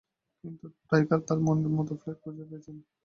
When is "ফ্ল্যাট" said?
2.01-2.17